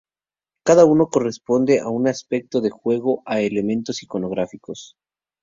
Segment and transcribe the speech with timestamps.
[0.65, 4.95] Cada uno corresponde a un aspecto del juego o a elementos iconográficos.